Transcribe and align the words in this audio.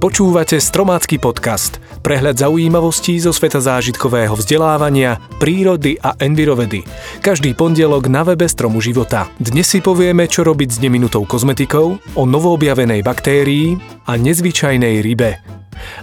Počúvate 0.00 0.56
Stromácky 0.56 1.20
podcast, 1.20 1.76
prehľad 2.00 2.40
zaujímavostí 2.40 3.20
zo 3.20 3.36
sveta 3.36 3.60
zážitkového 3.60 4.32
vzdelávania, 4.32 5.20
prírody 5.36 6.00
a 6.00 6.16
envirovedy. 6.16 6.80
Každý 7.20 7.52
pondelok 7.52 8.08
na 8.08 8.24
webe 8.24 8.48
Stromu 8.48 8.80
života. 8.80 9.28
Dnes 9.36 9.68
si 9.68 9.84
povieme, 9.84 10.24
čo 10.24 10.40
robiť 10.40 10.68
s 10.72 10.80
neminutou 10.80 11.28
kozmetikou, 11.28 12.00
o 12.16 12.22
novoobjavenej 12.24 13.04
baktérii 13.04 13.76
a 14.08 14.16
nezvyčajnej 14.16 15.04
rybe. 15.04 15.36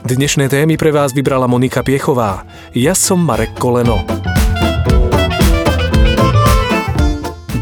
Dnešné 0.06 0.46
témy 0.54 0.78
pre 0.78 0.94
vás 0.94 1.18
vybrala 1.18 1.50
Monika 1.50 1.82
Piechová. 1.82 2.46
Ja 2.78 2.94
som 2.94 3.26
Marek 3.26 3.58
Koleno. 3.58 4.06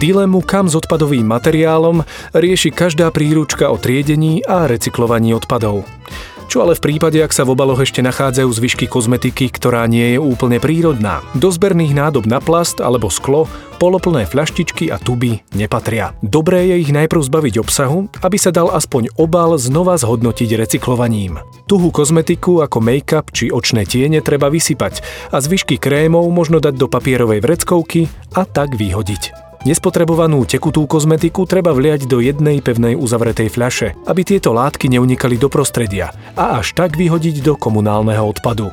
Dilemu, 0.05 0.45
kam 0.45 0.69
s 0.69 0.77
odpadovým 0.77 1.25
materiálom, 1.25 2.05
rieši 2.37 2.69
každá 2.69 3.09
príručka 3.09 3.73
o 3.73 3.77
triedení 3.82 4.46
a 4.46 4.69
recyklovaní 4.69 5.33
odpadov. 5.33 5.82
Čo 6.46 6.61
ale 6.61 6.77
v 6.77 6.86
prípade, 6.86 7.18
ak 7.25 7.33
sa 7.33 7.41
v 7.41 7.57
obaloch 7.57 7.82
ešte 7.82 8.05
nachádzajú 8.05 8.46
zvyšky 8.46 8.86
kozmetiky, 8.86 9.49
ktorá 9.49 9.82
nie 9.89 10.13
je 10.13 10.19
úplne 10.21 10.61
prírodná? 10.61 11.25
Do 11.33 11.49
zberných 11.49 11.97
nádob 11.97 12.29
na 12.29 12.37
plast 12.37 12.86
alebo 12.86 13.10
sklo, 13.10 13.49
poloplné 13.82 14.29
fľaštičky 14.29 14.93
a 14.93 15.01
tuby 15.01 15.41
nepatria. 15.57 16.13
Dobré 16.21 16.69
je 16.69 16.85
ich 16.85 16.93
najprv 16.93 17.25
zbaviť 17.25 17.65
obsahu, 17.65 18.05
aby 18.21 18.37
sa 18.37 18.54
dal 18.54 18.69
aspoň 18.69 19.10
obal 19.18 19.57
znova 19.57 19.97
zhodnotiť 19.97 20.54
recyklovaním. 20.54 21.41
Tuhú 21.65 21.89
kozmetiku 21.89 22.61
ako 22.61 22.77
make-up 22.77 23.33
či 23.33 23.49
očné 23.49 23.89
tiene 23.89 24.21
treba 24.21 24.54
vysypať 24.54 25.01
a 25.33 25.41
zvyšky 25.41 25.82
krémov 25.82 26.29
možno 26.29 26.61
dať 26.61 26.77
do 26.77 26.85
papierovej 26.85 27.41
vreckovky 27.41 28.05
a 28.37 28.46
tak 28.46 28.77
vyhodiť. 28.77 29.54
Nespotrebovanú 29.65 30.46
tekutú 30.46 30.86
kozmetiku 30.86 31.50
treba 31.50 31.74
vliať 31.74 32.05
do 32.05 32.22
jednej 32.22 32.61
pevnej 32.61 32.94
uzavretej 32.94 33.50
fľaše, 33.50 33.97
aby 34.05 34.21
tieto 34.21 34.53
látky 34.53 34.94
neunikali 34.94 35.41
do 35.41 35.49
prostredia 35.49 36.13
a 36.38 36.61
až 36.61 36.77
tak 36.77 36.94
vyhodiť 36.94 37.41
do 37.41 37.58
komunálneho 37.58 38.30
odpadu. 38.30 38.69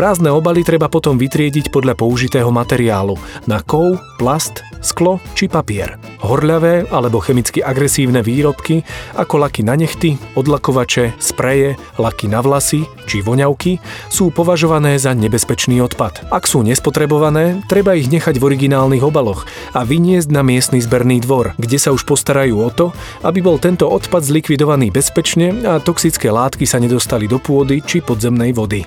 Prázdne 0.00 0.32
obaly 0.32 0.64
treba 0.64 0.88
potom 0.88 1.20
vytriediť 1.20 1.68
podľa 1.68 2.00
použitého 2.00 2.48
materiálu 2.48 3.20
na 3.44 3.60
kov, 3.60 4.00
plast, 4.16 4.64
sklo 4.84 5.22
či 5.36 5.46
papier. 5.46 5.96
Horľavé 6.24 6.90
alebo 6.90 7.22
chemicky 7.22 7.60
agresívne 7.60 8.20
výrobky 8.24 8.82
ako 9.14 9.46
laky 9.46 9.62
na 9.62 9.76
nechty, 9.76 10.16
odlakovače, 10.34 11.16
spreje, 11.20 11.78
laky 12.00 12.26
na 12.28 12.40
vlasy 12.40 12.84
či 13.06 13.22
voňavky 13.22 13.78
sú 14.10 14.34
považované 14.34 14.98
za 14.98 15.14
nebezpečný 15.14 15.78
odpad. 15.80 16.28
Ak 16.34 16.50
sú 16.50 16.66
nespotrebované, 16.66 17.62
treba 17.70 17.94
ich 17.94 18.10
nechať 18.10 18.36
v 18.36 18.46
originálnych 18.52 19.06
obaloch 19.06 19.46
a 19.72 19.86
vyniesť 19.86 20.28
na 20.34 20.42
miestny 20.42 20.82
zberný 20.82 21.22
dvor, 21.22 21.54
kde 21.56 21.78
sa 21.78 21.94
už 21.94 22.02
postarajú 22.02 22.58
o 22.58 22.70
to, 22.74 22.90
aby 23.22 23.40
bol 23.40 23.62
tento 23.62 23.86
odpad 23.86 24.26
zlikvidovaný 24.26 24.90
bezpečne 24.90 25.62
a 25.62 25.78
toxické 25.78 26.28
látky 26.28 26.66
sa 26.66 26.82
nedostali 26.82 27.30
do 27.30 27.38
pôdy 27.38 27.80
či 27.80 28.02
podzemnej 28.02 28.50
vody. 28.52 28.82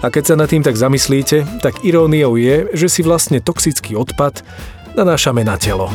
A 0.00 0.08
keď 0.08 0.32
sa 0.32 0.34
nad 0.40 0.48
tým 0.48 0.64
tak 0.64 0.80
zamyslíte, 0.80 1.60
tak 1.60 1.84
iróniou 1.84 2.40
je, 2.40 2.72
že 2.72 2.88
si 2.88 3.04
vlastne 3.04 3.36
toxický 3.36 3.92
odpad 4.00 4.40
nanášame 4.94 5.42
na 5.46 5.58
telo. 5.60 5.90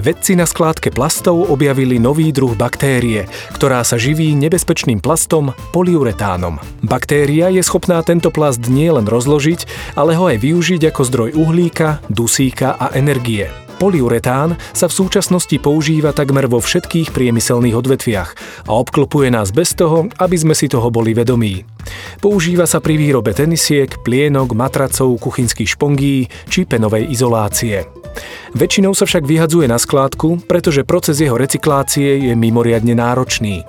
Vedci 0.00 0.32
na 0.32 0.48
skládke 0.48 0.88
plastov 0.88 1.52
objavili 1.52 2.00
nový 2.00 2.32
druh 2.32 2.56
baktérie, 2.56 3.28
ktorá 3.52 3.84
sa 3.84 4.00
živí 4.00 4.32
nebezpečným 4.32 4.96
plastom 4.96 5.52
poliuretánom. 5.76 6.56
Baktéria 6.80 7.52
je 7.52 7.60
schopná 7.60 8.00
tento 8.00 8.32
plast 8.32 8.64
nielen 8.64 9.04
rozložiť, 9.04 9.92
ale 10.00 10.16
ho 10.16 10.24
aj 10.24 10.40
využiť 10.40 10.88
ako 10.88 11.02
zdroj 11.04 11.30
uhlíka, 11.36 12.00
dusíka 12.08 12.80
a 12.80 12.96
energie. 12.96 13.69
Poliuretán 13.80 14.60
sa 14.76 14.92
v 14.92 14.96
súčasnosti 15.00 15.56
používa 15.56 16.12
takmer 16.12 16.44
vo 16.44 16.60
všetkých 16.60 17.16
priemyselných 17.16 17.72
odvetviach 17.72 18.30
a 18.68 18.76
obklopuje 18.76 19.32
nás 19.32 19.56
bez 19.56 19.72
toho, 19.72 20.04
aby 20.20 20.36
sme 20.36 20.52
si 20.52 20.68
toho 20.68 20.92
boli 20.92 21.16
vedomí. 21.16 21.64
Používa 22.20 22.68
sa 22.68 22.84
pri 22.84 23.00
výrobe 23.00 23.32
tenisiek, 23.32 23.88
plienok, 24.04 24.52
matracov, 24.52 25.16
kuchynských 25.16 25.80
špongí 25.80 26.28
či 26.52 26.68
penovej 26.68 27.08
izolácie. 27.08 27.88
Väčšinou 28.52 28.92
sa 28.92 29.08
však 29.08 29.24
vyhadzuje 29.24 29.64
na 29.64 29.80
skládku, 29.80 30.44
pretože 30.44 30.84
proces 30.84 31.16
jeho 31.16 31.40
recyklácie 31.40 32.20
je 32.20 32.36
mimoriadne 32.36 32.92
náročný. 32.92 33.64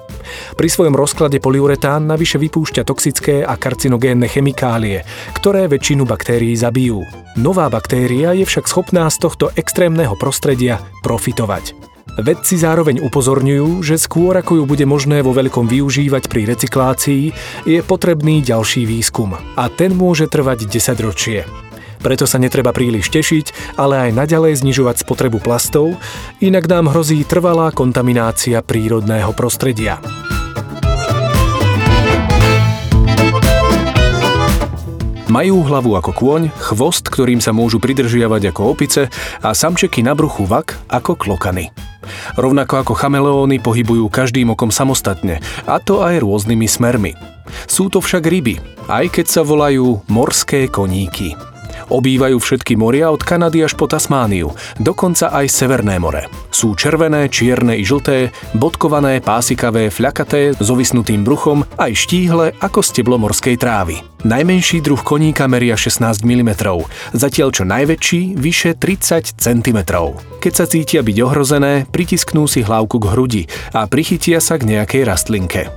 Pri 0.60 0.68
svojom 0.68 0.92
rozklade 0.92 1.40
poliuretán 1.40 2.04
navyše 2.04 2.36
vypúšťa 2.36 2.84
toxické 2.84 3.48
a 3.48 3.56
karcinogénne 3.56 4.28
chemikálie, 4.28 5.08
ktoré 5.40 5.72
väčšinu 5.72 6.04
baktérií 6.04 6.52
zabijú. 6.60 7.21
Nová 7.40 7.72
baktéria 7.72 8.36
je 8.36 8.44
však 8.44 8.68
schopná 8.68 9.08
z 9.08 9.24
tohto 9.24 9.56
extrémneho 9.56 10.20
prostredia 10.20 10.84
profitovať. 11.00 11.72
Vedci 12.20 12.60
zároveň 12.60 13.00
upozorňujú, 13.08 13.88
že 13.88 13.96
skôr 13.96 14.36
ako 14.36 14.60
ju 14.60 14.64
bude 14.68 14.84
možné 14.84 15.24
vo 15.24 15.32
veľkom 15.32 15.64
využívať 15.64 16.28
pri 16.28 16.44
recyklácii, 16.52 17.24
je 17.64 17.80
potrebný 17.88 18.44
ďalší 18.44 18.84
výskum 18.84 19.32
a 19.32 19.64
ten 19.72 19.96
môže 19.96 20.28
trvať 20.28 20.68
10 20.68 21.08
ročie. 21.08 21.48
Preto 22.04 22.28
sa 22.28 22.36
netreba 22.36 22.76
príliš 22.76 23.08
tešiť, 23.08 23.80
ale 23.80 24.12
aj 24.12 24.18
naďalej 24.18 24.60
znižovať 24.60 25.08
spotrebu 25.08 25.40
plastov, 25.40 25.96
inak 26.44 26.68
nám 26.68 26.92
hrozí 26.92 27.24
trvalá 27.24 27.72
kontaminácia 27.72 28.60
prírodného 28.60 29.32
prostredia. 29.32 30.04
Majú 35.32 35.64
hlavu 35.64 35.96
ako 35.96 36.12
kôň, 36.12 36.42
chvost, 36.60 37.08
ktorým 37.08 37.40
sa 37.40 37.56
môžu 37.56 37.80
pridržiavať 37.80 38.52
ako 38.52 38.76
opice 38.76 39.08
a 39.40 39.56
samčeky 39.56 40.04
na 40.04 40.12
bruchu 40.12 40.44
vak 40.44 40.76
ako 40.92 41.16
klokany. 41.16 41.72
Rovnako 42.36 42.84
ako 42.84 42.94
chameleóny 43.00 43.64
pohybujú 43.64 44.12
každým 44.12 44.52
okom 44.52 44.76
samostatne, 44.76 45.40
a 45.64 45.80
to 45.80 46.04
aj 46.04 46.20
rôznymi 46.20 46.68
smermi. 46.68 47.16
Sú 47.64 47.88
to 47.88 48.04
však 48.04 48.28
ryby, 48.28 48.60
aj 48.92 49.08
keď 49.08 49.26
sa 49.32 49.42
volajú 49.48 50.04
morské 50.12 50.68
koníky. 50.68 51.40
Obývajú 51.88 52.36
všetky 52.36 52.76
moria 52.76 53.08
od 53.08 53.24
Kanady 53.24 53.64
až 53.64 53.80
po 53.80 53.88
Tasmániu, 53.88 54.52
dokonca 54.84 55.32
aj 55.32 55.48
Severné 55.48 55.96
more. 55.96 56.28
Sú 56.52 56.76
červené, 56.76 57.32
čierne 57.32 57.80
i 57.80 57.88
žlté, 57.88 58.36
bodkované, 58.52 59.24
pásikavé, 59.24 59.88
fľakaté, 59.88 60.60
s 60.60 60.68
ovisnutým 60.68 61.24
bruchom, 61.24 61.64
aj 61.80 61.92
štíhle 61.96 62.52
ako 62.60 62.84
steblo 62.84 63.16
morskej 63.16 63.56
trávy. 63.56 64.11
Najmenší 64.22 64.86
druh 64.86 65.02
koníka 65.02 65.50
meria 65.50 65.74
16 65.74 66.22
mm, 66.22 66.54
zatiaľ 67.18 67.50
čo 67.50 67.66
najväčší 67.66 68.38
vyše 68.38 68.78
30 68.78 69.34
cm. 69.34 69.80
Keď 70.38 70.54
sa 70.54 70.70
cítia 70.70 71.02
byť 71.02 71.18
ohrozené, 71.26 71.90
pritisknú 71.90 72.46
si 72.46 72.62
hlavku 72.62 73.02
k 73.02 73.10
hrudi 73.18 73.44
a 73.74 73.90
prichytia 73.90 74.38
sa 74.38 74.62
k 74.62 74.78
nejakej 74.78 75.10
rastlinke. 75.10 75.74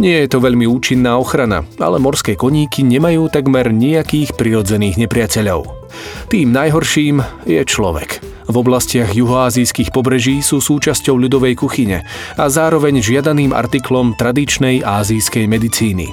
Nie 0.00 0.24
je 0.24 0.32
to 0.32 0.40
veľmi 0.40 0.64
účinná 0.64 1.20
ochrana, 1.20 1.68
ale 1.76 2.00
morské 2.00 2.32
koníky 2.32 2.80
nemajú 2.80 3.28
takmer 3.28 3.68
nejakých 3.68 4.40
prirodzených 4.40 4.96
nepriateľov. 4.96 5.81
Tým 6.28 6.54
najhorším 6.54 7.20
je 7.44 7.62
človek. 7.66 8.22
V 8.50 8.54
oblastiach 8.58 9.14
juhoazijských 9.14 9.94
pobreží 9.94 10.42
sú 10.42 10.58
súčasťou 10.58 11.14
ľudovej 11.14 11.54
kuchyne 11.56 12.02
a 12.34 12.44
zároveň 12.50 12.98
žiadaným 13.00 13.54
artiklom 13.54 14.18
tradičnej 14.18 14.82
ázijskej 14.82 15.46
medicíny. 15.46 16.10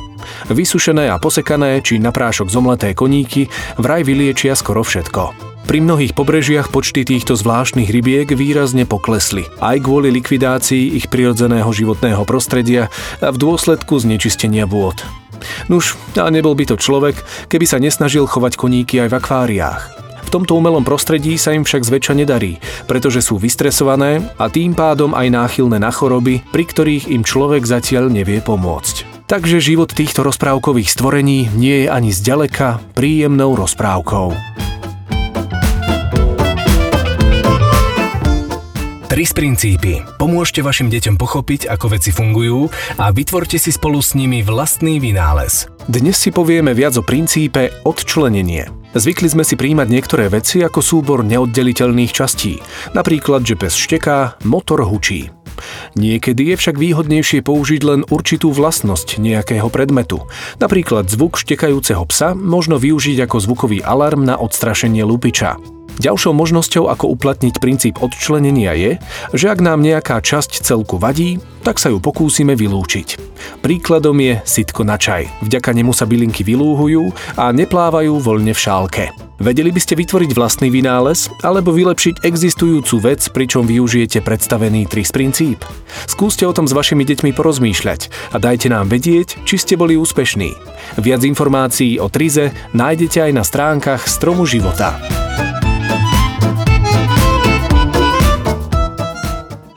Vysušené 0.54 1.10
a 1.10 1.18
posekané 1.18 1.82
či 1.82 1.98
na 1.98 2.14
prášok 2.14 2.48
zomleté 2.48 2.94
koníky 2.94 3.50
vraj 3.82 4.06
vyliečia 4.06 4.54
skoro 4.54 4.86
všetko. 4.86 5.50
Pri 5.70 5.86
mnohých 5.86 6.18
pobrežiach 6.18 6.74
počty 6.74 7.06
týchto 7.06 7.38
zvláštnych 7.38 7.94
rybiek 7.94 8.26
výrazne 8.34 8.90
poklesli, 8.90 9.46
aj 9.62 9.86
kvôli 9.86 10.10
likvidácii 10.10 10.98
ich 10.98 11.14
prirodzeného 11.14 11.70
životného 11.70 12.26
prostredia 12.26 12.90
a 13.22 13.30
v 13.30 13.38
dôsledku 13.38 14.02
znečistenia 14.02 14.66
vôd. 14.66 14.98
Nuž, 15.68 15.98
a 16.16 16.28
nebol 16.32 16.54
by 16.54 16.70
to 16.70 16.76
človek, 16.76 17.20
keby 17.52 17.66
sa 17.66 17.82
nesnažil 17.82 18.30
chovať 18.30 18.56
koníky 18.56 19.02
aj 19.04 19.10
v 19.12 19.18
akváriách. 19.18 19.82
V 20.30 20.38
tomto 20.38 20.62
umelom 20.62 20.86
prostredí 20.86 21.42
sa 21.42 21.58
im 21.58 21.66
však 21.66 21.82
zväčša 21.82 22.14
nedarí, 22.14 22.62
pretože 22.86 23.26
sú 23.26 23.42
vystresované 23.42 24.22
a 24.38 24.46
tým 24.46 24.78
pádom 24.78 25.18
aj 25.18 25.26
náchylné 25.26 25.82
na 25.82 25.90
choroby, 25.90 26.46
pri 26.54 26.70
ktorých 26.70 27.10
im 27.10 27.26
človek 27.26 27.66
zatiaľ 27.66 28.14
nevie 28.14 28.38
pomôcť. 28.38 29.26
Takže 29.26 29.58
život 29.58 29.90
týchto 29.90 30.22
rozprávkových 30.22 30.94
stvorení 30.94 31.50
nie 31.58 31.86
je 31.86 31.88
ani 31.90 32.14
zďaleka 32.14 32.82
príjemnou 32.94 33.58
rozprávkou. 33.58 34.69
TRIS 39.20 39.36
princípy. 39.36 40.00
Pomôžte 40.16 40.64
vašim 40.64 40.88
deťom 40.88 41.20
pochopiť, 41.20 41.68
ako 41.68 41.92
veci 41.92 42.16
fungujú 42.16 42.72
a 42.96 43.12
vytvorte 43.12 43.60
si 43.60 43.68
spolu 43.68 44.00
s 44.00 44.16
nimi 44.16 44.40
vlastný 44.40 44.96
vynález. 44.96 45.68
Dnes 45.92 46.16
si 46.16 46.32
povieme 46.32 46.72
viac 46.72 46.96
o 46.96 47.04
princípe 47.04 47.84
odčlenenie. 47.84 48.72
Zvykli 48.96 49.28
sme 49.28 49.44
si 49.44 49.60
príjmať 49.60 49.92
niektoré 49.92 50.32
veci 50.32 50.64
ako 50.64 50.80
súbor 50.80 51.28
neoddeliteľných 51.28 52.16
častí, 52.16 52.64
napríklad, 52.96 53.44
že 53.44 53.60
pes 53.60 53.76
šteká, 53.76 54.40
motor 54.48 54.88
hučí. 54.88 55.36
Niekedy 56.00 56.56
je 56.56 56.56
však 56.56 56.80
výhodnejšie 56.80 57.44
použiť 57.44 57.82
len 57.84 58.08
určitú 58.08 58.56
vlastnosť 58.56 59.20
nejakého 59.20 59.68
predmetu. 59.68 60.32
Napríklad 60.64 61.12
zvuk 61.12 61.36
štekajúceho 61.36 62.08
psa 62.08 62.32
možno 62.32 62.80
využiť 62.80 63.28
ako 63.28 63.36
zvukový 63.44 63.84
alarm 63.84 64.24
na 64.24 64.40
odstrašenie 64.40 65.04
lupiča. 65.04 65.79
Ďalšou 66.00 66.32
možnosťou, 66.32 66.88
ako 66.88 67.12
uplatniť 67.20 67.60
princíp 67.60 68.00
odčlenenia 68.00 68.72
je, 68.74 68.92
že 69.36 69.52
ak 69.52 69.60
nám 69.60 69.84
nejaká 69.84 70.24
časť 70.24 70.64
celku 70.64 70.96
vadí, 70.96 71.44
tak 71.60 71.76
sa 71.76 71.92
ju 71.92 72.00
pokúsime 72.00 72.56
vylúčiť. 72.56 73.20
Príkladom 73.60 74.16
je 74.24 74.40
sitko 74.48 74.88
na 74.88 74.96
čaj. 74.96 75.28
Vďaka 75.44 75.76
nemu 75.76 75.92
sa 75.92 76.08
bylinky 76.08 76.48
vylúhujú 76.48 77.12
a 77.36 77.52
neplávajú 77.52 78.16
voľne 78.24 78.56
v 78.56 78.60
šálke. 78.64 79.04
Vedeli 79.40 79.72
by 79.72 79.80
ste 79.80 79.96
vytvoriť 79.96 80.36
vlastný 80.36 80.68
vynález 80.68 81.32
alebo 81.48 81.72
vylepšiť 81.72 82.28
existujúcu 82.28 82.96
vec, 83.00 83.24
pričom 83.32 83.64
využijete 83.64 84.20
predstavený 84.20 84.84
TRIS 84.88 85.16
princíp? 85.16 85.64
Skúste 86.12 86.44
o 86.44 86.52
tom 86.52 86.68
s 86.68 86.76
vašimi 86.76 87.08
deťmi 87.08 87.32
porozmýšľať 87.32 88.36
a 88.36 88.38
dajte 88.40 88.68
nám 88.68 88.92
vedieť, 88.92 89.40
či 89.48 89.56
ste 89.56 89.80
boli 89.80 89.96
úspešní. 89.96 90.52
Viac 91.00 91.24
informácií 91.24 92.04
o 92.04 92.12
TRIZE 92.12 92.76
nájdete 92.76 93.32
aj 93.32 93.32
na 93.32 93.44
stránkach 93.48 94.12
Stromu 94.12 94.44
života. 94.44 95.19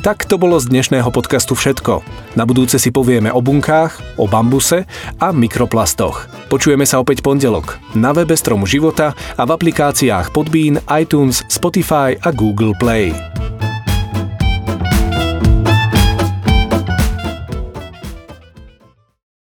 Tak 0.02 0.26
to 0.26 0.34
bolo 0.34 0.58
z 0.58 0.66
dnešného 0.66 1.14
podcastu 1.14 1.54
všetko. 1.54 2.02
Na 2.34 2.42
budúce 2.42 2.74
si 2.82 2.90
povieme 2.90 3.30
o 3.30 3.38
bunkách, 3.38 4.18
o 4.18 4.26
bambuse 4.26 4.82
a 5.22 5.30
mikroplastoch. 5.30 6.26
Počujeme 6.50 6.82
sa 6.82 6.98
opäť 6.98 7.22
pondelok 7.22 7.78
na 7.94 8.10
webe 8.10 8.34
Stromu 8.34 8.66
života 8.66 9.14
a 9.38 9.42
v 9.46 9.54
aplikáciách 9.54 10.34
Podbean, 10.34 10.82
iTunes, 10.90 11.46
Spotify 11.46 12.18
a 12.18 12.34
Google 12.34 12.74
Play. 12.82 13.31